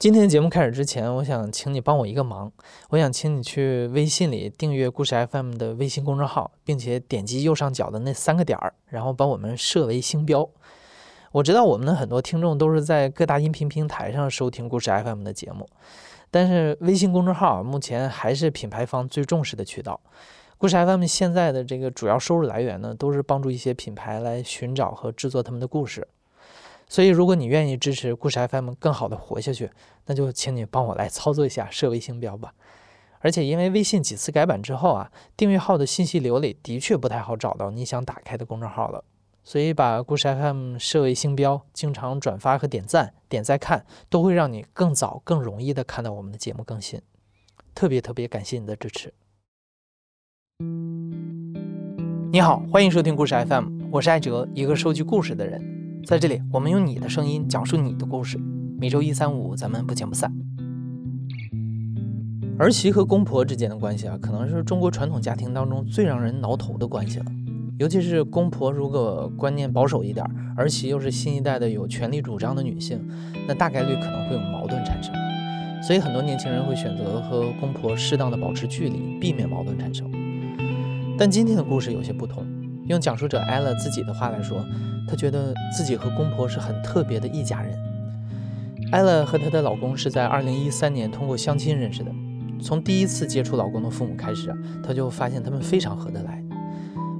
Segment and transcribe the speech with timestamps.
[0.00, 2.50] 今天节目开始之前，我想请你帮我一个忙，
[2.88, 10.48] 我想请你去微信里订阅故事 FM 的微信公众号，并且点击右上角的那三个点儿，然后把我们设为星标。
[11.32, 15.68] 我知道我们的很多听众都是在各大音频平台上收听故事 FM 的节目，
[16.30, 20.00] 但是微信公众号目前还是品牌方最重视的渠道。
[20.56, 26.08] 故事 FM 现在的这个主要收入来源呢，都是帮助一些品牌来寻找和制作他们的故事。
[26.90, 29.70] 所以，如果你愿意支持故事 FM 更好的活下去，
[30.06, 32.52] 那就请你帮我来操作一下设为星标吧。
[33.20, 39.04] 而且，因为微信几次改版之后啊，订阅号的信息流里的确不太好找到你想打开的公众号了。
[39.44, 47.00] 所以，把故事 FM 设为星标，经常转发和点赞、点赞看，都会让你更早、更容易的看到我们的节目更新。
[47.72, 49.14] 特别特别感谢你的支持。
[52.32, 55.79] 你好，欢迎收听故事 FM，我是艾哲，一个收集故事的人。
[56.06, 58.38] 在这里，我们用你的声音讲述你的故事。
[58.78, 60.32] 每周一、三、五，咱们不见不散。
[62.58, 67.26] 儿媳和公婆之间的关系啊，可能是中国传统家庭当中最让人挠头的关系了。
[67.78, 70.26] 尤其是公婆如果观念保守一点，
[70.56, 73.00] 儿媳又是新一代的有权利主张的女性，
[73.46, 75.14] 那大概率可能会有矛盾产生。
[75.82, 80.10] 所以很多年轻人会选择和公婆适当的保持距离，避免矛盾产生。
[81.16, 82.44] 但今天的故事有些不同。
[82.90, 84.66] 用讲述者 ella 自己的话来说，
[85.06, 87.78] 她觉得自己和公婆是很特别的一家人。
[88.90, 92.10] ella 和她的老公是在2013年通过相亲认识的，
[92.60, 96.42] 从第一次接触老公的父母开始啊，她就发现他们非常合得来。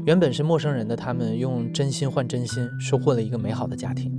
[0.04, 4.12] 原本是陌生人的他们，用真心换真心，收获了一个美好的家庭。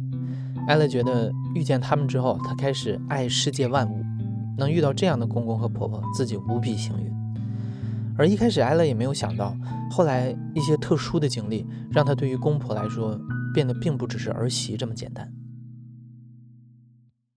[0.70, 4.02] ella 觉得遇见他们之后，她开始爱世界万物，
[4.58, 7.12] 能遇到这样的公公和婆婆，自己无比幸运。
[8.22, 9.58] 而一开始，艾拉也没有想到，
[9.90, 13.20] 后来一些特殊的经历，让她对于公婆来说，
[13.52, 15.34] 变得并不只是儿媳这么简单。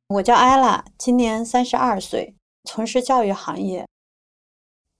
[0.08, 3.86] 我叫艾拉，今年三十二岁，从事教育行业。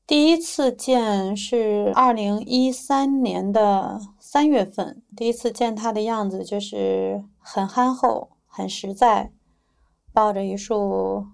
[0.06, 9.30] 第一次见是二零一三年的三月份，第一次见她的样子就是很憨厚、很实在，
[10.14, 11.26] 抱着一束。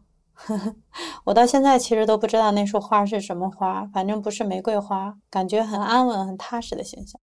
[1.24, 7.20] 我到现在其实都不知道那束花是什么花，反正不是玫瑰花，感觉很安稳、很踏实的形象。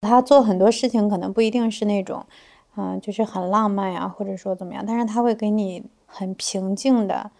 [0.00, 2.24] 他做很多事情可能不一定是那种，
[2.76, 7.30] 嗯，就是很浪漫呀，或者说怎么样，但是他会给你很平静的、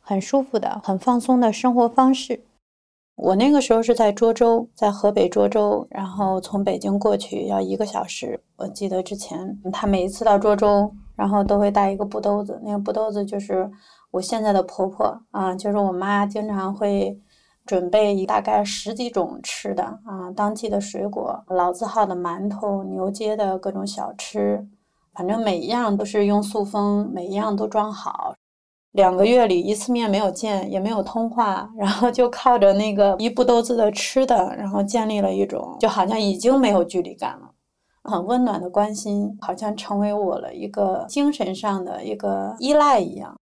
[0.00, 2.42] 很舒服的、很放松的生活方式。
[3.16, 8.40] 我那个时候是在涿州，在河北涿州，然后从北京过去要一个小时。
[8.56, 13.70] 我记得之前他每一次到涿州，然后都会带一个布兜子，那个布兜子就是。
[14.14, 17.18] 我现在的婆婆啊，就是我妈，经常会
[17.66, 24.64] 准备大概十几种吃的啊，当季的水果、老字号的馒头、牛街的各种小吃，
[25.14, 28.32] 反正每一样都是用塑封，每一样都装好。
[28.92, 37.50] 两个月里一次面没有见，也没有通话，然后就靠着那个一步兜子的吃的，然后建立了一种就好像已经没有距离感了，
[38.04, 43.34] 很温暖的关心，好像成为我了一个精神上的一个依赖一样。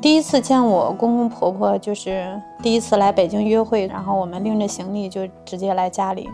[0.00, 6.30] 第一次见我公公婆婆，就是第一次来北京约会，然后我们拎着行李就直接来家里。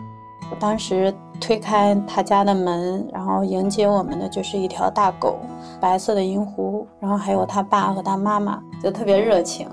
[0.51, 1.11] 我当时
[1.41, 5.39] 推开他家的门，然后迎接我们的就是一条大狗，
[5.79, 9.67] 白色的银狐，然后还有他爸和他妈妈，就特别热情。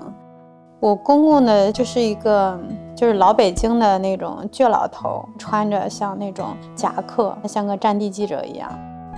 [0.79, 2.59] 我公公呢，就是一个
[2.95, 8.67] 就是老北京的那种倔老头，穿着像那种夹克，像个战地记者一样。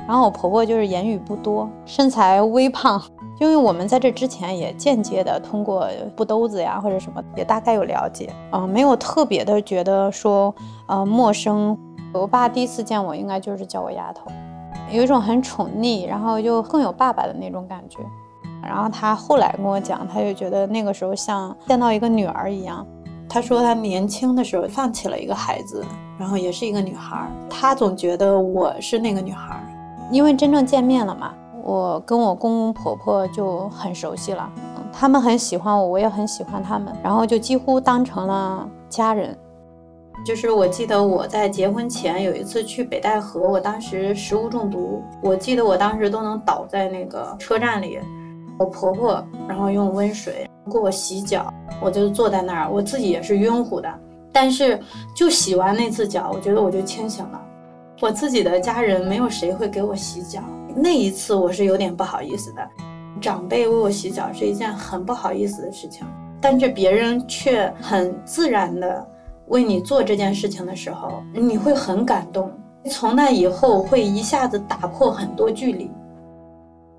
[0.06, 3.02] 然后我婆婆就是言语不多，身材微胖。
[3.38, 10.54] 因为我们在这之前也间接的通过布兜子呀或者什么，也大概有了解啊，没有特别的觉得说
[10.88, 11.78] 呃陌生。
[12.14, 14.32] 我爸第一次见我，应该就是叫我丫头，
[14.90, 18.00] 有一种很宠溺，然后又更有爸爸的那种感觉。
[18.64, 22.88] 然后他后来跟我讲，他就觉得那个时候像见到一个女儿一样。
[23.28, 25.84] 他说他年轻的时候放弃了一个孩子，
[26.18, 29.62] 然后也是一个女孩，他总觉得我是那个女孩，
[30.10, 31.34] 因为真正见面了嘛。
[31.66, 34.48] 我跟我公公婆婆就很熟悉了，
[34.94, 39.36] 他们很喜欢我，我也很喜欢他们，然后就几乎当成了家人。
[40.24, 48.00] 就是我记得我在结婚前有一次去北戴河，我当时食物中毒，我记得我当时都能倒在那个车站里，
[48.60, 51.52] 我婆婆然后用温水给我洗脚，
[51.82, 53.92] 我就坐在那儿，我自己也是晕乎的，
[54.32, 54.80] 但是
[55.16, 57.42] 就洗完那次脚，我觉得我就清醒了。
[58.02, 60.42] 我自己的家人没有谁会给我洗脚。
[60.76, 62.70] 那一次我是有点不好意思的，
[63.22, 66.06] 长辈为我洗脚是一件很不好意思的事情，
[66.42, 69.08] 但是别人却很自然的
[69.48, 72.52] 为你做这件事情的时候，你会很感动。
[72.92, 75.90] 从那以后会一下子打破很多距离。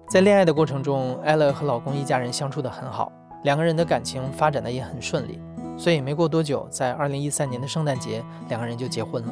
[0.09, 3.13] 在恋爱的过程中，艾乐和老公一家人相处得很好，
[3.45, 5.39] 两个人的感情发展的也很顺利。
[5.77, 9.29] 所以没过多久，在二零一三年的圣诞节，两个人就结婚了。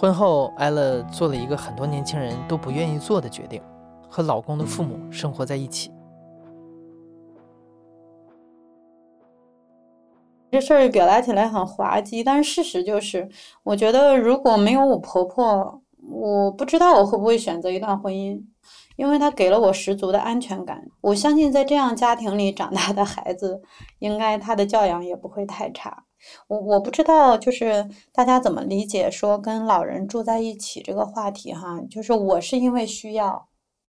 [0.00, 3.62] 婚后，艾乐做了一个很多年轻人都不愿意做的决定，
[4.08, 5.92] 和老公的父母生活在一起。
[10.50, 13.28] 这事儿表达起来很滑稽，但是事实就是，
[13.62, 18.42] 我觉得如果没有我婆婆，我不知道我会不会选择一段婚姻，
[18.96, 20.82] 因为她给了我十足的安全感。
[21.02, 23.60] 我相信在这样家庭里长大的孩子，
[23.98, 26.04] 应该他的教养也不会太差。
[26.48, 31.80] 我我不知道，就是大家怎么理解说跟老人住在一起这个话题哈？
[31.90, 33.48] 就是我是因为需要。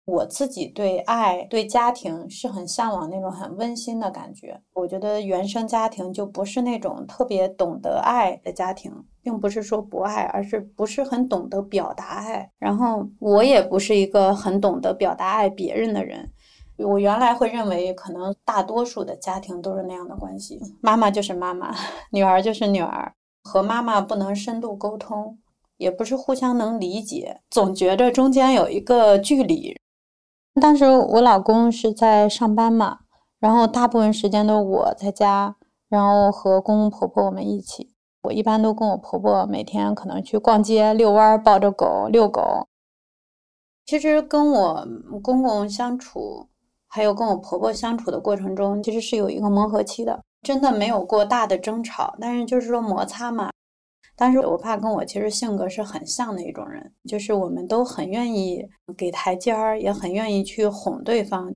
[0.06, 4.56] 我自己对爱、对家庭是很向往那种很温馨的感觉。
[4.72, 12.48] 我觉得原生家庭就不是那种特别懂得爱的家庭，并不是说不爱，而是不是很懂得表达爱。
[12.56, 16.30] 然后我也不是一个很懂得表达爱别人的人。
[16.78, 21.74] 我原来会认为，可能大多数的家庭都是那样的关系：妈妈就是妈妈，
[22.10, 25.38] 女儿就是女儿，和妈妈不能深度沟通，
[25.78, 29.76] 也不是互相能理解，总觉着中间有一个距离。
[30.60, 33.00] 当时我老公是在上班嘛，
[33.38, 35.56] 然后大部分时间都我在家，
[35.88, 37.92] 然后和公公婆婆我们一起。
[38.22, 42.66] 我一般都跟我婆婆每天可能去逛街、遛弯、抱着狗遛狗。
[43.84, 44.88] 其实跟我
[45.22, 46.48] 公公相处，
[46.96, 53.50] 还有跟我婆婆相处的过程中，其实是有一个磨合期的，真的没有过大的争吵，但是就是说摩擦嘛。
[54.16, 58.66] 但是我爸跟我其实性格是很像的一种人，就是我们都很愿意
[58.96, 61.52] 给台阶儿，也很愿意去哄对方。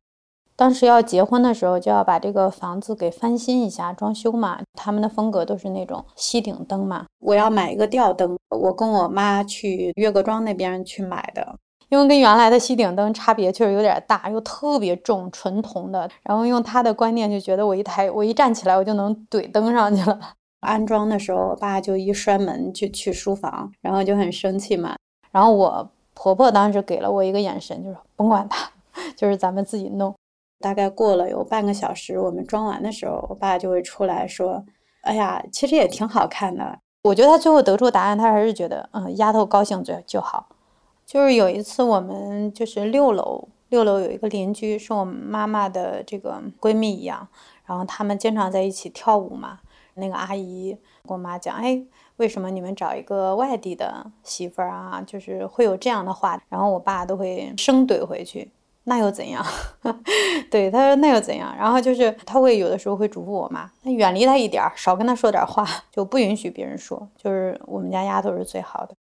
[0.57, 4.61] 当时要结婚的时候，就要把这个房子给翻新一下，装修嘛。
[4.75, 7.07] 他们的风格都是那种吸顶灯嘛。
[7.21, 11.57] 我要买一个吊灯，我跟我妈去岳各庄那边去买的，
[11.91, 16.09] 因为跟原来的吸顶灯差别确实有点大，又特别重，纯铜的。
[16.23, 20.19] 然后用他的观念就觉得我一抬，我一站起来，我就能怼灯上去了。
[20.61, 24.95] 安装的时候，我爸就一摔门就去书房，然后就很生气嘛。
[25.33, 28.71] 然后我婆婆当时给了我一个眼神，就是甭管他，
[29.17, 30.15] 就是咱们自己弄。
[30.61, 34.63] 大概过了有半个小时，我们装完的时候，我爸就会出来说
[35.03, 40.47] ：“哎呀，其实也挺好看的。”我觉得他最后得出答案，他还是觉得，嗯，丫头高兴就就好。
[41.11, 47.27] 就是有一次，我们就是六楼，六楼有一个邻居是我妈妈的这个闺蜜一样，
[47.67, 49.59] 然后他们经常在一起跳舞嘛。
[49.95, 50.71] 那个阿姨
[51.03, 51.83] 跟我妈讲，哎，
[52.19, 55.03] 为什么你们找一个外地的媳妇儿啊？
[55.05, 58.49] 就是会有这样的话，然后我爸都会生怼回去，
[58.85, 59.45] 那又怎样？
[60.49, 61.53] 对，他说那又怎样？
[61.59, 68.95] 然后就是他会有的时候会嘱咐我妈，那远离他一点儿，少跟他说点话，就不允许别人说，就是我们家丫头是最好的。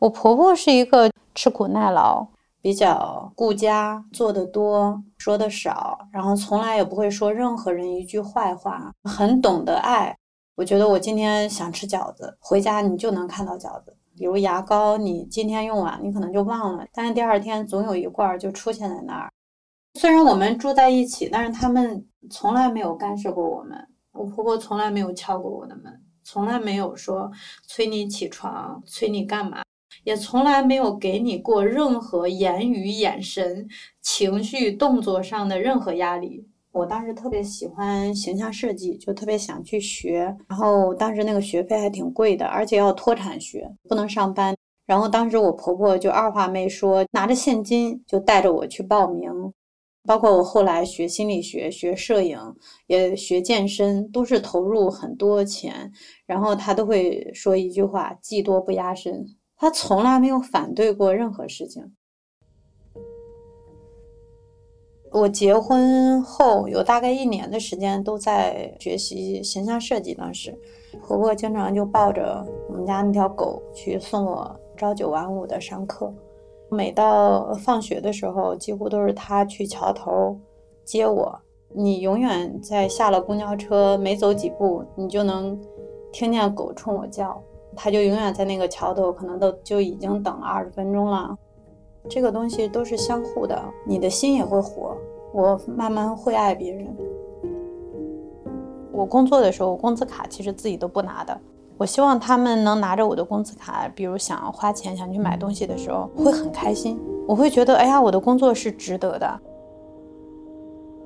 [0.00, 2.26] 我婆婆是一个吃苦耐劳。
[2.62, 10.14] 比较顾家，做的多，说的少，然后从来也不会说任何人一句坏话，很懂得爱。
[10.56, 13.96] 我觉得我今天想吃饺子，回家你就能看到饺子。
[14.14, 19.30] 比如牙膏，你今天用完，你可能就忘了，但是第二天总有一罐就出现在那儿。
[19.98, 23.88] 虽然我们住在一起，但是他们从来没有干涉过我们。
[24.12, 27.30] 我婆婆从来没有敲过我的门，从来没有说
[27.66, 29.62] 催你起床，催你干嘛。
[30.04, 33.68] 也从来没有给你过任何言语、眼神、
[34.00, 36.46] 情绪、动作上的任何压力。
[36.72, 40.36] 我当时特别喜欢形象设计，就特别想去学。
[40.48, 44.56] 然后当时那个学费还挺贵的，而且要脱产学，不能上班。
[44.86, 49.30] 然后当时我婆婆就二话没说，拿着现金就带着我去报名。
[50.04, 52.38] 包括我后来学心理学、学摄影、
[52.86, 55.92] 也学健身，都是投入很多钱。
[56.24, 59.26] 然后她都会说一句话：“技多不压身。”
[59.60, 61.92] 他从来没有反对过任何事情。
[65.12, 70.14] 我结婚后有大概一年的时间都在学习形象设计。
[70.14, 70.58] 当时
[71.02, 76.10] 婆婆经常就抱着我们家那条狗去送我朝九晚五的上课。
[76.70, 80.40] 每到放学的时候，几乎都是她去桥头
[80.86, 81.38] 接我。
[81.74, 85.60] 你永远在下了公交车没走几步，你就能
[86.12, 87.42] 听见狗冲我叫。
[87.76, 91.36] 他就永远在那个桥头，可能都就已经等了二十分钟了。
[92.08, 94.96] 这个东西都是相互的，你的心也会活，
[95.32, 96.86] 我慢慢会爱别人。
[98.92, 101.38] 我工作的时候，工资卡其实自己都不拿的。
[101.78, 107.00] 我希望他们能拿着我的工资卡，比如想要花钱想去买东西的时候，会很开心。
[107.26, 109.40] 我会觉得，哎呀，我的工作是值得的。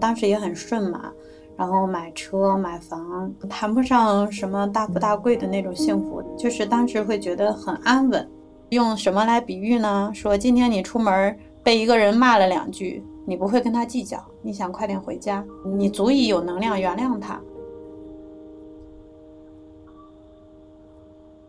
[0.00, 1.12] 当时也很顺嘛。
[1.56, 8.28] 然后买车买房，谈不上什么大富大贵的那种幸福，就是当时会觉得很安稳。
[8.70, 10.10] 用什么来比喻呢？
[10.12, 15.44] 说今天你出门被一个人骂了两句，你不会跟他计较，你想快点回家，
[15.76, 17.40] 你足以有能量原谅他。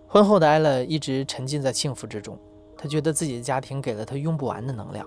[0.08, 2.38] 婚后的艾乐一直沉浸在幸福之中，
[2.78, 5.06] 她觉得自己的家庭给了她用不完的能量。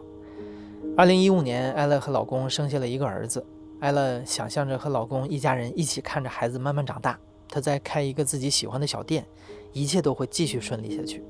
[0.96, 3.44] 二零一五年，艾乐和老公生下了一个儿子。
[3.80, 7.16] 艾乐想象着和老公一家人一起看着孩子慢慢长大，
[7.48, 9.24] 她在开一个自己喜欢的小店，
[9.72, 11.22] 一切都会继续顺利下去。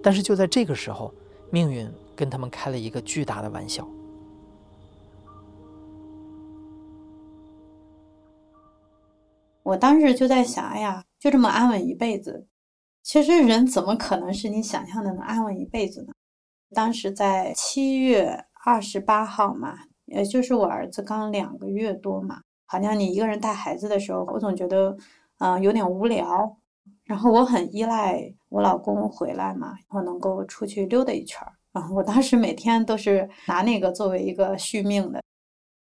[0.00, 1.12] 但是就在这个时候，
[1.50, 3.88] 命运跟他们开了一个巨大的玩笑。
[9.64, 12.46] 我当时就在想，哎呀，就这么安稳一辈子，
[13.02, 16.12] 其实人怎么可能是你想象的能安稳一辈子呢？
[16.72, 19.87] 当时在七月二十八号嘛。
[20.08, 24.96] 也就是我儿子刚两个月多嘛，好像你一个人带孩子的时候，我总觉得，
[25.38, 26.56] 嗯，有点无聊。
[27.04, 31.52] 然后我很依赖我老公回来嘛，然后能够出去溜达一圈儿。
[31.72, 35.22] 然后我当时每天都是拿那个作为一个续命的。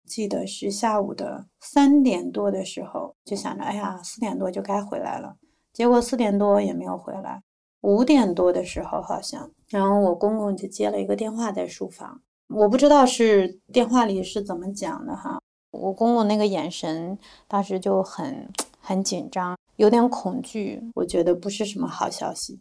[0.07, 5.37] 记得是下午的三点多的时候，就想着，哎呀，四点多就该回来了。
[5.73, 7.43] 结果四点多也没有回来。
[7.83, 12.23] 五点多的时候好像，然后我公公就接了一个电话在书房。
[12.53, 15.41] 我不知道是电话里是怎么讲的哈，
[15.71, 17.17] 我公公那个眼神
[17.47, 18.49] 当时就很
[18.81, 22.59] 很紧张，有点恐惧，我觉得不是什么好消息。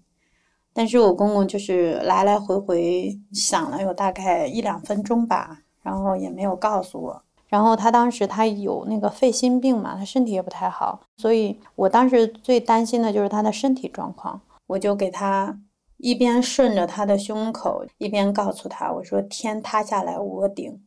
[0.74, 7.24] 但是我公公就是来来回回想了有大概一两分钟吧，然后也没有告诉我。
[7.48, 15.58] 然后他当时他有那个肺心病嘛，他身体也不太好，所以我当时最担心的就是他的身体状况，我就给他。
[16.00, 20.82] 一边顺着他的胸口，一边告诉他：“我说天塌下来我顶。”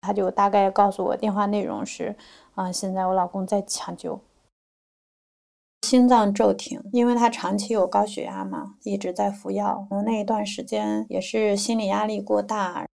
[0.00, 2.14] 他就大概告诉我电话内容是
[2.54, 4.20] ：“啊，现在我老公在抢救，
[5.82, 9.88] 心脏骤停，因为他长期有高血压嘛，一直在服药。
[10.04, 12.86] 那一段时间也是心理压力过大。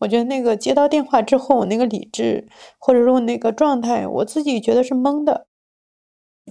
[0.00, 2.46] 我觉得那个接到电话之后，我那个理智
[2.78, 5.46] 或者说那个状态，我自己觉得是懵的。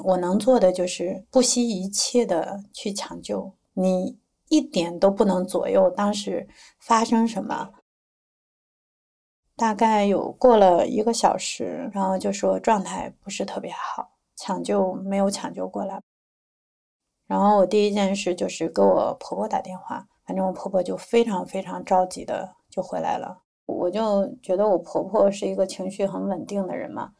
[0.03, 4.17] 我能做的就是不惜一切的去抢救你。”
[4.49, 6.47] 一点都不能左右当时
[6.79, 7.71] 发生什么。
[9.57, 16.01] 大概有过了一个小时，然后就说状态不是特别好，抢救没有抢救过来。
[17.25, 23.41] 然后我第一件事就是给我婆婆打电话，反正我婆婆就非常非常着急的就回来了。
[23.65, 27.11] 我就觉得我婆婆是一个情绪很稳定的人嘛，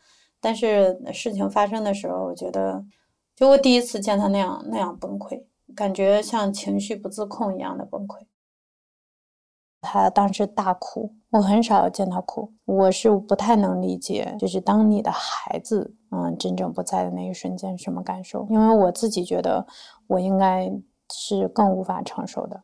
[0.42, 2.84] 但是事情发生的时候，我觉得
[3.34, 5.44] 就我第一次见她那样那样崩溃。
[5.74, 8.26] 感觉像情绪不自控一样的崩溃。
[9.82, 19.66] 他当时大哭，我很少见他哭，我是不太能理解，就是当你的孩子嗯真正不在的那一瞬间什么感受，因为我自己觉得
[20.08, 20.72] 我应该
[21.14, 22.64] 是更无法承受的。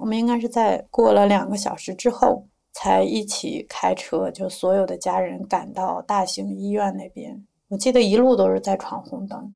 [0.00, 7.44] 我们应该是在过了两个小时之后才一起开车，就所有的家人赶到大型医院那边。
[7.68, 9.52] 我记得一路都是在闯红灯。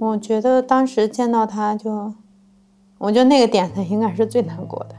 [0.00, 2.14] 我觉得当时见到他就，
[2.96, 4.94] 我觉得那个点子应该是最难过的。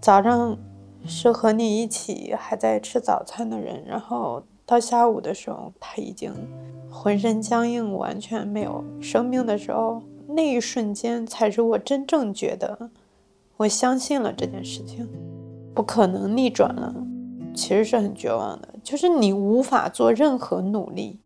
[0.00, 0.56] 早上
[1.04, 6.32] 是和你一起还在吃早餐的人，然后到下午的时候他已经
[6.90, 12.88] 浑身僵硬，完全没有生命的时候，那一瞬间才是我真正觉得
[13.58, 15.06] 我相信了这件事情，
[15.74, 16.94] 不可能逆转了。
[17.54, 21.20] 其实是很绝望的，就是你无法做任何努力。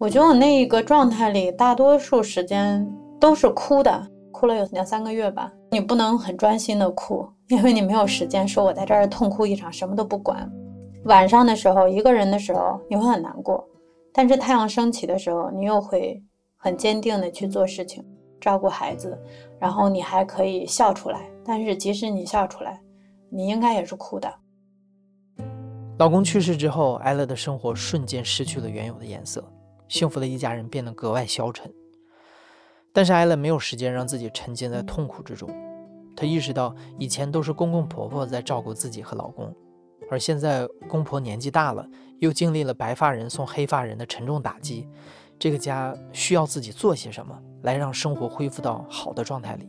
[0.00, 2.90] 我觉得我那一个状态里，大多数时间
[3.20, 5.52] 都是哭的，哭了有两三个月吧。
[5.72, 10.50] 你不能很专心的哭，因为你没有时间说我在这儿痛哭一场，什么都不管。
[11.04, 13.62] 晚上的时候，一个人的时候，你会很难过，
[14.10, 16.18] 但是太阳升起的时候，你又会
[16.56, 18.02] 很坚定的去做事情，
[18.40, 19.18] 照顾孩子，
[19.58, 21.28] 然后你还可以笑出来。
[21.44, 22.80] 但是即使你笑出来，
[23.28, 24.32] 你应该也是哭的。
[25.98, 29.44] 老公去世之后，艾乐的生活瞬间失去了原有的颜色。
[29.90, 31.70] 幸福的一家人变得格外消沉，
[32.92, 35.50] 但是艾伦没有时间让自己沉浸在痛苦之中。
[36.16, 39.52] 她意识到，以前都是公公婆婆在照顾自己和老公，
[40.08, 41.84] 而现在公婆年纪大了，
[42.20, 44.88] 又经历了白发人送黑发人的沉重打击，
[45.40, 49.68] 这个家需要自己做些什么，来让生活恢复到好的状态里。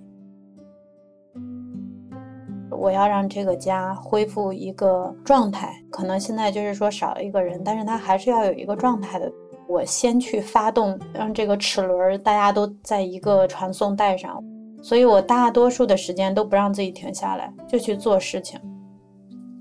[2.69, 9.31] 我要让这个家恢复一个状态，可能现在就是说少了一个人，但是他还是要有一个状态的。
[9.71, 14.43] 我先去发动，让这个齿轮大家都在一个传送带上，
[14.83, 18.59] 所以我大多数的时间都不让自己停下来，就去做事情，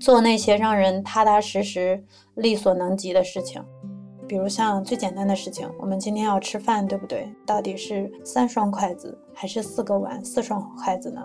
[0.01, 2.03] 做那些让人踏踏实实、
[2.35, 3.63] 力所能及的事情。
[4.27, 7.33] 比如像最简单的事情，我们今天要吃饭，对不对？
[7.45, 11.21] 到底是三双筷子还是四个碗、四双筷子呢？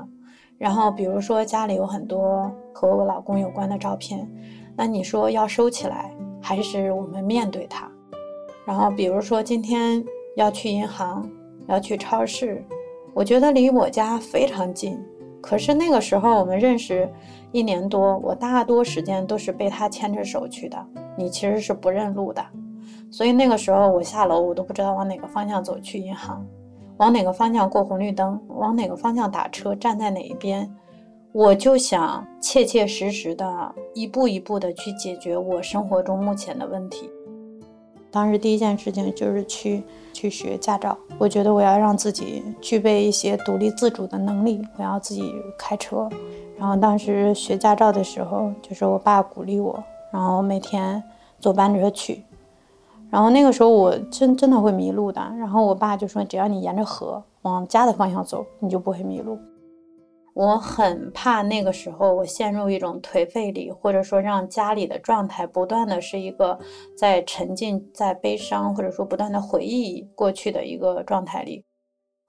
[0.58, 4.30] 然后比如说家里有很多和我老公有关的照片，
[4.76, 7.90] 那你说要收起来，还是我们面对它？
[8.66, 10.04] 然后比如说今天
[10.34, 11.26] 要去银行，
[11.68, 12.62] 要去超市，
[13.14, 14.98] 我觉得离我家非常近。
[15.40, 17.08] 可是那个时候我们认识
[17.52, 20.76] 一年多，我大多时间都是被他牵着手去的。
[21.16, 22.44] 你其实是不认路的，
[23.10, 26.44] 所以那个时候我下楼，我都不知道往哪个方向走去银行，
[26.96, 30.68] 往哪个方向过红绿灯，往哪个方向打车，站在哪一边，
[31.32, 37.08] 我就想切切实实的一步一步的去解决我生活中目前的问题。
[38.16, 46.08] 当时第一件事情就是去去学驾照，我觉得我要让自己具备一些独立自主的能力，我要自己开车。
[46.58, 51.02] 然后当时学驾照的时候，就是我爸鼓励我，然后每天
[51.38, 52.24] 坐班车去。
[53.10, 59.38] 然后那个时候我真真的会迷路的，然后我爸就说，只要你沿着河往家的方向走，你就不会迷路。
[60.36, 66.58] 我很怕那个时候我陷入一种颓废里，或者说让家里的状态不断的是一个
[66.94, 71.64] 在沉浸在悲伤，或者说不断的回忆过去的一个状态里。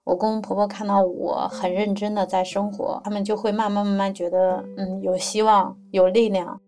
[0.04, 6.58] 我公公婆婆看到我很认真的在生活，他们就会慢慢慢慢觉得，嗯，有希望，有力量。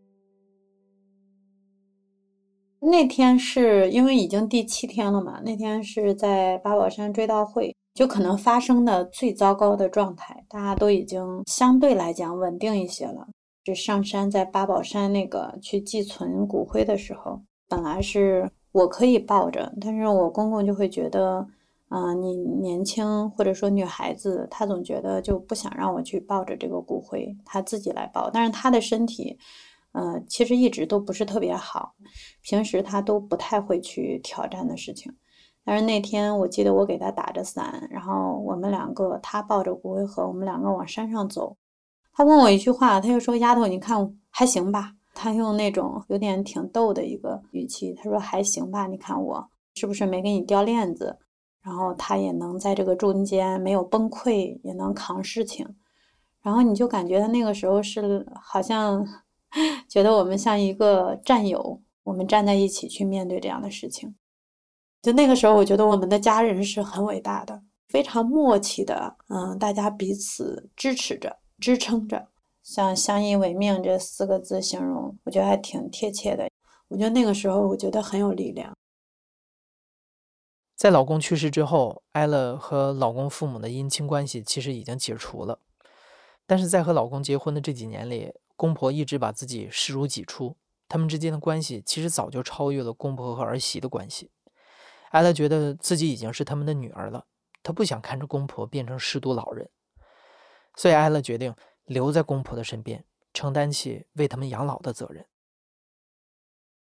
[2.81, 7.75] 那天是因为已经第七天了嘛，那天是在八宝山追悼会。
[7.95, 13.27] 就可能发生的最糟糕的状态，大家都已经相对来讲稳定一些了。
[13.63, 21.47] 就上山在八宝山那个去寄存骨灰的时候，本来是我可以抱着，但是我公公就会觉得，
[21.91, 28.31] 嗯，你年轻或者说女孩子，他总觉得就不想让我去抱着这个骨灰，他自己来抱。
[28.31, 29.39] 但是他的身体，
[29.93, 31.93] 呃，其实一直都不是特别好，
[32.43, 35.13] 平时他都不太会去挑战的事情。
[35.65, 41.57] 但是那天我记得我给他打着伞，然后我们两个，他抱着骨灰盒，我们两个往山上走。
[42.13, 48.87] 他问我一句话，他就说：“丫头，你看还行吧？”他用那种有点挺逗的一个语气，他说：“还行吧？
[48.87, 51.19] 你看我是不是没给你掉链子？
[51.63, 55.67] 然后他也能在这个中间没有崩溃，也能扛事情。
[56.43, 59.07] 然后你就感觉他那个时候是好像
[59.89, 64.15] 觉得我们像一个战友，我们站在一起去面对这样的事情。”
[65.03, 72.29] 就那个时候，我觉得我们的家人是很伟大的，非常默契的，嗯，大家彼此支持着、支撑着，
[72.63, 76.49] 像相依为命这四个字形容，我觉得还挺贴切的。
[76.89, 78.77] 我觉得那个时候，我觉得很有力量。
[80.77, 85.59] 在老公去世之后，艾乐和老公父母的姻亲关系其实已经解除了，
[86.47, 90.57] 但是在和老公结婚的这几年里，公婆一直把自己视如己出，
[90.89, 94.31] 他们之间的关系其实早就超越了公婆和儿媳的关系。
[95.11, 97.25] 艾乐觉得自己已经是他们的女儿了，
[97.63, 99.69] 她不想看着公婆变成失独老人，
[100.77, 105.25] 所以艾乐决定留在公婆的身边，承担起为他们养老的责任。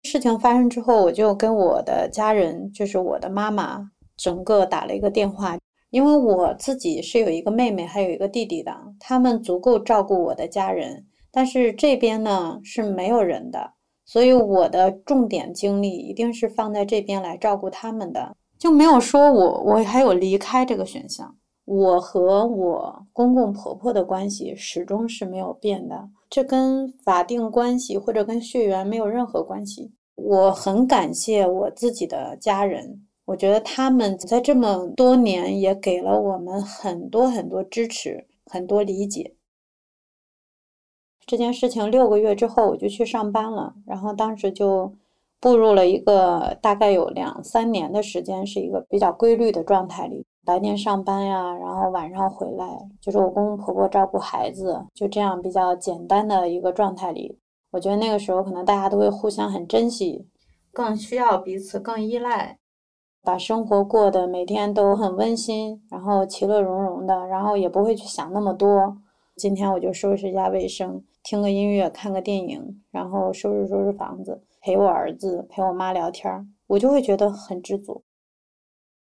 [0.03, 5.57] 事情发生之后，我就跟我的家人，就是我的妈妈，整个打了一个电话，
[5.89, 13.73] 因为我自己是有一个妹妹，还有一个弟弟的，他们足够照顾我的家人，但是这边呢是没有人的。
[14.13, 21.35] 所以我的重点精力一定是放在这边来照顾他们的，就没有说我我还有离开这个选项。
[21.65, 29.91] 我和我公公婆婆的关系始终是没有变的，这跟法定关系或者跟血缘没有任何关系。
[30.13, 39.33] 我很感谢我自己的家人，我觉得他们在这么多年也给了我们很多很多支持，很多理解。
[41.25, 43.73] 这件事情六个月之后，我就去上班了。
[43.85, 44.93] 然后当时就
[45.39, 50.25] 步入了一个大概有两三年的时间，是一个比较规律的状态里。
[50.45, 52.65] 白天上班呀，然后晚上回来，
[52.99, 57.39] 就是我公公婆婆照顾孩子，就这样比较简单的一个状态里。
[57.71, 60.27] 我觉得那个时候可能大家都会互相很珍惜，
[60.73, 62.57] 更需要彼此，更依赖，
[63.23, 68.97] 把生活过得每天都很温馨，然后其乐融融的，然后也不会去想那么多。
[69.37, 71.01] 今天我就收拾一下卫生。
[71.23, 78.03] 听个音乐，看个电影，然后收拾收拾房子，陪我儿子，陪我妈聊天，我就会觉得很知足。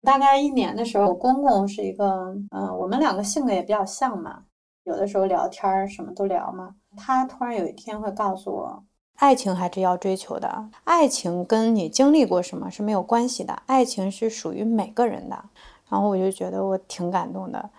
[0.03, 4.45] 大概一年的时候，我公公是一个，嗯，我们两个性格也比较像嘛，
[4.85, 6.77] 有的时候聊天什么都聊嘛。
[6.97, 8.85] 他突然有一天会告诉我，
[9.17, 15.45] 爱情还是要追求的，爱情跟你经历过什么是没有关系的，爱情是属于每个人的。
[15.89, 17.71] 然后我就觉得我挺感动的。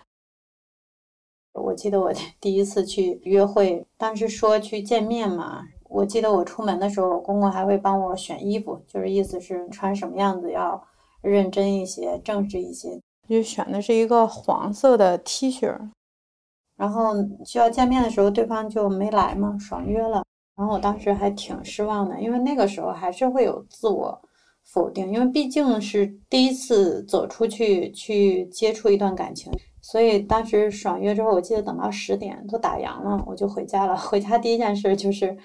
[1.54, 10.82] 我记得我 第一次去约会，当时说去见面嘛，我记得我出门的时候，我公公还会帮我选衣服，就是意思是穿什么样子要
[11.22, 13.00] 认真一些、正式一些。
[13.28, 15.74] 就选的是一个黄色的 T 恤，
[16.76, 17.14] 然后
[17.46, 20.22] 需要见面的时候，对方就没来嘛，爽约了。
[20.56, 24.20] 然后我当时还挺失望的，因为那个时候还是会有自我
[24.62, 29.50] 否定，因为毕竟是第一次走出去去接触一段感情，
[29.84, 33.94] 所以当时爽约之后，我记得等到十点都打烊了，我就回家了。
[34.00, 35.36] 回家第一件事就是。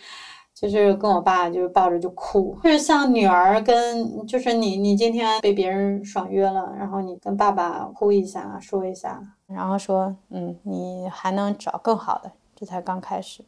[0.55, 13.41] 就是跟我爸就是抱着就哭，就是像女儿跟就是你你今天被别人爽约了，然后你跟爸爸哭一下说一下，然后说嗯你还能找更好的，这才刚开始。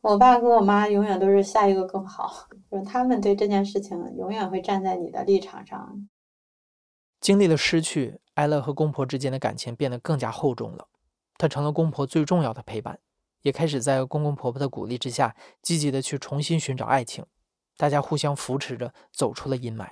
[0.00, 2.28] 我爸跟我妈永远都是下一个更好，
[2.68, 6.08] 就是他们对这件事情永远会站在你的立场上。
[7.20, 10.88] 经历了失去，艾乐和公婆之间的感情变得更加厚重了，
[11.36, 13.00] 她成了公婆最重要的陪伴。
[13.42, 17.24] 也开始在公公婆婆的鼓励之下，积极的去重新寻找爱情，
[17.76, 19.88] 大家互相扶持着走出了阴霾。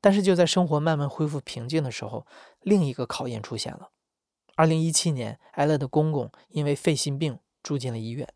[0.00, 2.26] 但是就在生活慢慢恢复平静的时候，
[2.60, 3.90] 另一个考验出现了。
[4.56, 8.28] 二零一七年，艾乐的公公因为肺心病住进了医院。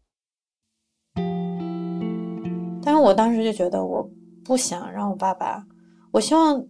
[2.85, 4.11] 但是我当时就觉得，我
[4.45, 5.65] 不想让我爸爸，
[6.11, 6.67] 我希望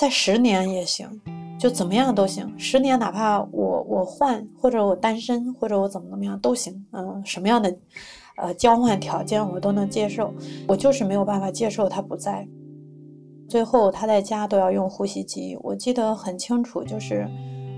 [0.00, 1.06] 在十年也行。
[1.58, 7.76] 就怎么样都行，十年哪怕我我换或者我单身或者我怎么怎么样都行，嗯，什么样的
[8.38, 10.32] 呃交换条件我都能接受，
[10.66, 12.48] 我就是没有办法接受他不在。
[13.46, 17.28] 最后他在家都要用呼吸机，我记得很清楚，就是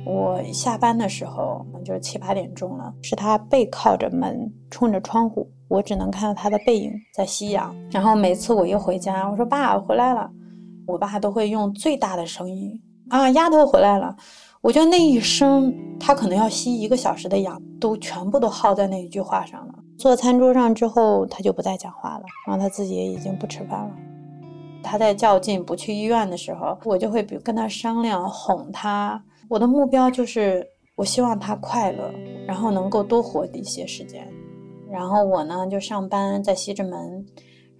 [0.07, 7.75] 我下班的时候，就是七八点钟了，是他背靠着门冲着窗户，我只能看到他的背影在夕阳。
[7.91, 10.31] 然后每次我一回家，我说爸我回来了，
[10.87, 12.81] 我爸都会用最大的声音。
[13.09, 14.17] 啊，丫头回来了！
[14.63, 19.75] 我觉得那一声，他可能要吸一个小时的氧，都全部都耗在那一句话上了。
[19.99, 23.91] 坐餐桌上之后，他就不再讲话了，然后他自己也已经不吃饭了。
[24.83, 29.23] 他在较劲不去医院的时候，我就会比跟他商量哄他。
[29.49, 30.67] 我的目标就是，
[30.97, 32.11] 我希望他快乐，
[32.47, 34.27] 然后能够多活一些时间。
[34.91, 37.27] 然后我呢，就上班在西直门。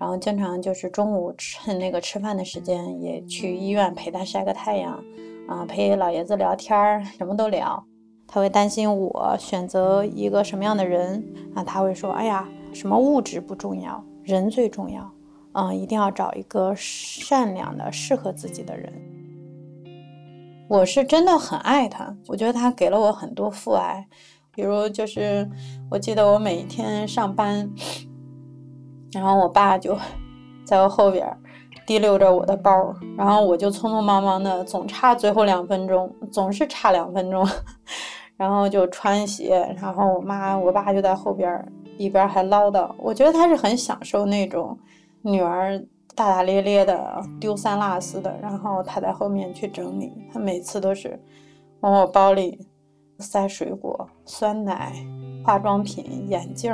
[0.03, 5.01] 然后经常就是中午趁那个吃饭的时间，也去医院陪他晒个太阳，
[5.47, 7.81] 啊，陪老爷子聊天儿，什么都聊。
[8.27, 11.63] 他会担心我选择一个什么样的人啊？
[11.63, 15.09] 他会说：“哎呀，什么物质不重要，人最重要，
[15.53, 18.93] 啊，一定要找一个善良的、适合自己的人。”
[20.69, 24.05] 我是真的很爱他，我觉得他给了我很多父爱，
[24.53, 25.49] 比如就是
[25.89, 27.71] 我记得我每一天上班。
[29.13, 29.97] 然后我爸就
[30.65, 31.27] 在我后边
[31.87, 37.47] 提溜着我的包，然后我就匆匆忙忙的，总差最后两分钟，总是差两分钟，
[38.37, 44.79] 然后就穿鞋，然后我妈我爸就在后边一边还唠叨，我觉得他是很享受那种
[45.23, 45.79] 女儿
[46.15, 51.21] 大大咧咧的丢三落四的，然后他在后面去整理，他每次都是
[51.81, 52.67] 往我包里
[53.19, 54.93] 塞水果、酸奶、
[55.45, 56.73] 化妆品、眼镜、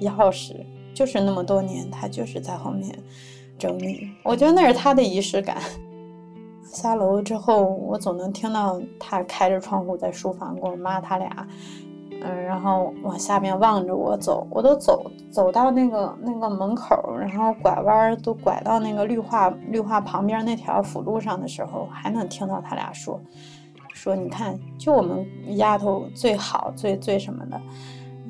[0.00, 0.64] 钥匙。
[0.94, 2.98] 就是那么多年，他就是在后面
[3.58, 4.10] 整理。
[4.22, 5.56] 我觉得那是他的仪式感。
[6.62, 11.48] 下楼之后，我总能听到他开着窗户在书房跟我妈他俩，
[12.22, 14.46] 嗯，然后往下面望着我走。
[14.50, 23.20] 我都走走到那个那个门口，然后拐弯都拐到那个绿化绿化旁边那条辅路上的时候，还能听到他俩说
[23.92, 25.26] 说你看，就我们
[25.56, 27.60] 丫头最好最最什么的。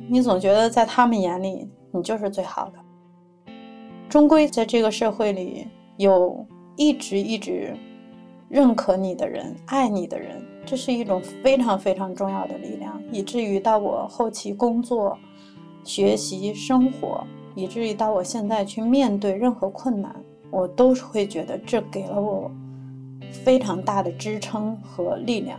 [0.08, 1.68] 你总觉得在他们眼里。
[1.92, 3.52] 你就是最好的。
[4.08, 6.44] 终归在这个社会里，有
[6.76, 7.76] 一直一直
[8.48, 13.00] 认可你的人、爱你的人，这是一种非常非常重要的力量。
[13.12, 15.16] 以至于到我后期工作、
[15.84, 17.24] 学习、生活，
[17.54, 20.14] 以至于到我现在去面对任何困难，
[20.50, 22.50] 我都是会觉得这给了我
[23.30, 25.58] 非常大的支撑和力量。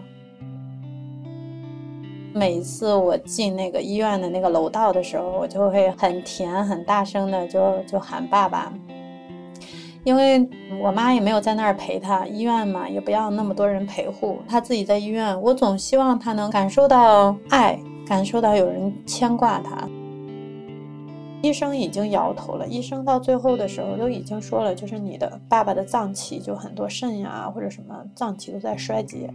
[2.33, 8.71] 每次我进那个医院的那个楼道的时候，我就会很甜、很大声的就就喊爸爸，
[10.03, 10.47] 因为
[10.81, 19.87] 我妈也没有在那儿陪他，医院嘛也不要那么多人陪护，他自己在医院，我总希望他能感受到爱，感受到有人牵挂他。
[21.43, 29.27] 医生已经摇头了，医生到最后的时候都已经说了，就是你的爸爸的脏器就很多肾呀或者什么脏器都在衰竭。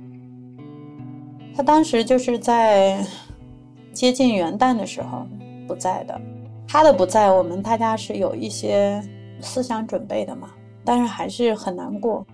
[1.56, 3.02] 他当时就是在
[3.92, 5.26] 接近元旦的时候
[5.66, 6.20] 不在的，
[6.68, 9.02] 他的不在，我们大家是有一些
[9.40, 10.50] 思想准备的嘛，
[10.84, 12.26] 但是还是很难过，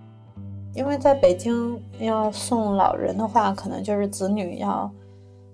[0.75, 4.91] 因为在北京要送老人的话，可能就是子女要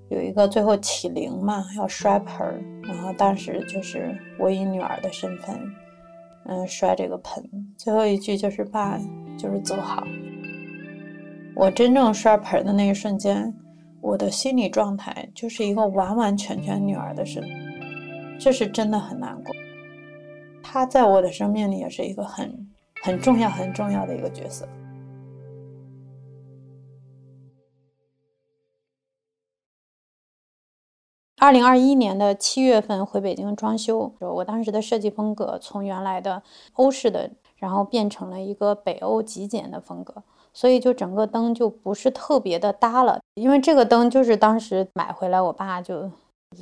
[0.10, 5.55] 有一个最后起灵嘛，要摔盆儿，然后当时就是我以女儿的身份
[6.45, 7.43] 嗯，摔这个盆。
[7.77, 8.99] 最后一句就是爸，
[9.38, 10.03] 就是走好。
[11.60, 13.54] 我真正摔盆的那一瞬间，
[14.00, 17.43] 我的心理状态就是一个完完全全女儿的身，
[18.39, 19.54] 这是真的很难过。
[20.63, 22.65] 她在我的生命里也是一个很
[23.04, 24.65] 很重要、很重要的一个角色。
[31.39, 36.41] 二零二一年的七月份回北京装修，我当时的设计风格从原来的
[36.76, 40.24] 欧式的，然后变成了一个北欧极简的风格，
[40.60, 43.17] 所以就整个灯就不是特别的搭了。
[43.36, 46.12] 因为这个灯就是当时买回来，我爸就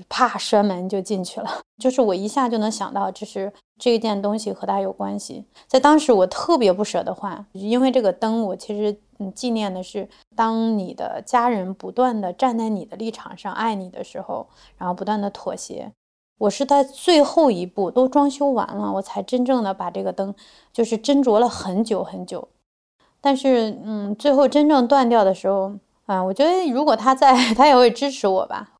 [0.07, 5.45] 啪摔门就进去了，就是我一下就能想到这是这一件东西和他有关系。
[5.65, 8.95] 在当时我特别不舍得换，因为这个灯我其实。
[9.19, 15.91] 嗯，纪念的是，当你的家人不断的站在你的立场上爱你的时候，然后不断的妥协。
[16.37, 20.35] 我是在最后一步都装修完了，我才真正的把这个灯，
[20.71, 22.47] 就是斟酌了很久很久。
[23.27, 25.73] 但是，嗯，最后真正断掉的时候，
[26.05, 28.71] 啊，我觉得如果他在， 他也会支持我吧。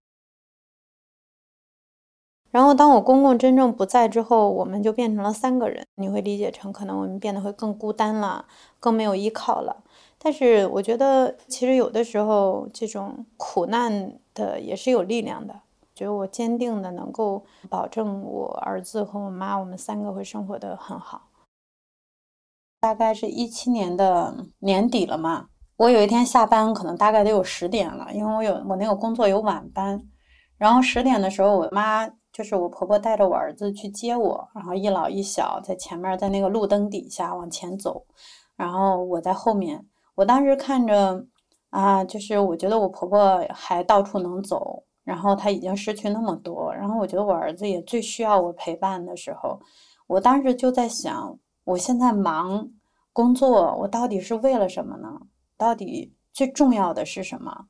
[2.49, 5.85] 然后，当我公公真正不在之后，我们就变成了三个人。
[5.95, 8.45] 你会理解成，可能我们变得会更孤单了，
[8.79, 9.83] 更没有依靠了。
[10.17, 15.53] 但是我觉得，其实有的时候这种苦难的也是有力量的。
[15.93, 21.26] 觉得我坚定的能够保证我儿子和我妈，我们三个会生活的很好。
[22.79, 30.01] 大概是一七年的年底了嘛，我有一天下班可能大概得有十点了，因为我有我那个工作有晚班。
[30.57, 38.05] 然后十点的时候，我妈就是我婆婆带着我儿子去接我，然后一老一小在前面，在那个路灯底下往前走，
[38.55, 39.85] 然后我在后面。
[40.15, 41.23] 我当时看着，
[41.69, 49.59] 啊，就是我觉得我婆婆还到处能走，然后她已经失去那么多，然后我觉得我儿子也最需要我陪伴的时候，
[50.07, 51.37] 我当时就在想，
[51.67, 52.69] 我现在忙
[53.11, 55.19] 工作，我到底是为了什么呢？
[55.57, 57.65] 到底最重要的是什么？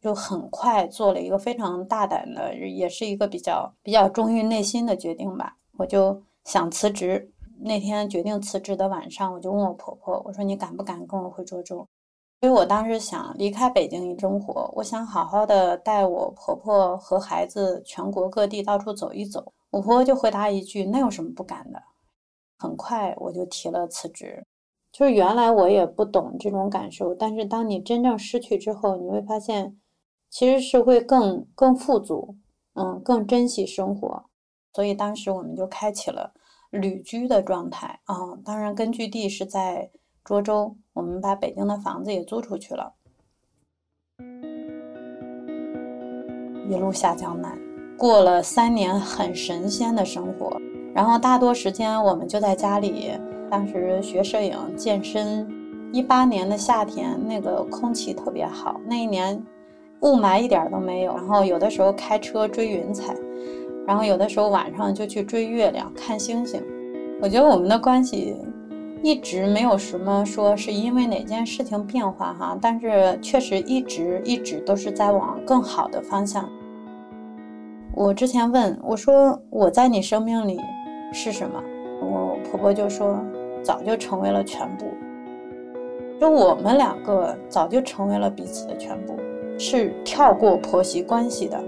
[0.00, 7.30] 就很快做了一个非常大胆的，也是一个比较比较忠于内心的决定吧，我就想辞职。
[7.60, 11.86] 那天决定辞职的晚上，我就问我婆婆：“我说你敢不敢跟我回涿州？”
[12.40, 19.52] 因为我当时想离开北京生活，我想好好的带我婆婆和孩子全国各地到处走一走。
[19.68, 21.82] 我婆婆就回答一句：“那有什么不敢的？”
[22.58, 24.44] 很快我就提了辞职。
[24.90, 29.78] 就是原来我也不懂这种感受，但是当你真正失去之后，你会发现
[30.28, 32.36] 其实是会更更富足，
[32.74, 34.24] 嗯，更珍惜生活。
[34.72, 36.34] 所以当时我们就开启了。
[36.70, 39.90] 旅居的状态啊，当然根据地是在
[40.22, 42.92] 涿州，我们把北京的房子也租出去了，
[46.68, 47.58] 一路下江南，
[47.96, 50.60] 过了三年很神仙的生活。
[50.94, 53.12] 然后大多时间我们就在家里，
[53.50, 55.46] 当时学摄影、健身。
[55.90, 59.42] 一八年的夏天，那个空气特别好，那一年
[60.00, 61.14] 雾霾一点都没有。
[61.14, 63.16] 然后有的时候开车追云彩。
[63.86, 66.62] 然后有的时候晚上就去追月亮、看星星。
[67.22, 68.36] 我觉得我们的关系
[69.02, 76.46] 一直没有什么说是因为哪件事情变化哈，但是确实一直一直都是在往更好的方向。
[77.94, 80.60] 我之前问我说我在你生命里
[81.12, 81.62] 是什么，
[82.00, 83.18] 我婆婆就说
[83.62, 84.86] 早就成为了全部，
[86.20, 89.16] 就我们两个早就成为了彼此的全部，
[89.58, 91.58] 是跳过婆媳关系的。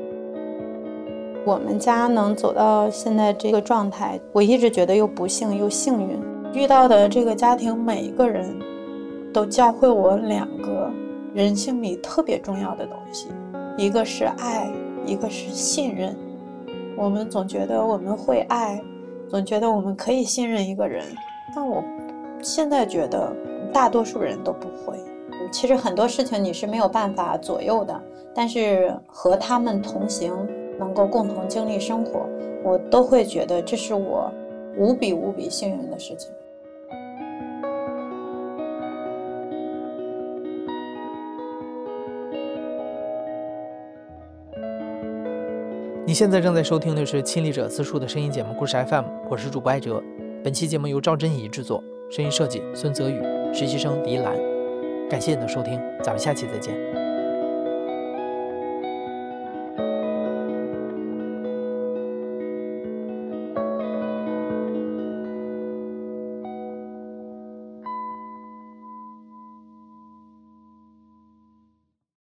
[1.44, 6.20] 我们家能走到现在这个状态，我一直觉得又不幸又幸运。
[6.52, 8.54] 遇到的这个家庭，每一个人
[9.32, 10.90] 都教会我两个
[11.32, 13.28] 人性里特别重要的东西，
[13.78, 14.70] 一个是爱，
[15.06, 16.14] 一个是信任。
[16.96, 18.82] 我们总觉得我们会爱，
[19.30, 21.06] 总觉得我们可以信任一个人，
[21.54, 21.82] 但我
[22.42, 23.32] 现在觉得
[23.72, 24.98] 大多数人都不会。
[25.50, 27.98] 其实很多事情你是没有办法左右的，
[28.34, 30.34] 但是和他们同行。
[30.78, 32.26] 能够共同经历生活，
[32.64, 34.32] 我都会觉得这是我
[34.78, 36.30] 无比无比幸运的事情。
[46.10, 50.02] 你现在正在收听的是《亲历者自述》的声音节目《故事 FM》，我是主播艾哲。
[50.42, 53.22] 本期节目由赵真怡制作，声音设计孙泽宇，
[53.54, 54.36] 实习生李兰。
[55.08, 56.99] 感谢你的收听，咱们下期再见。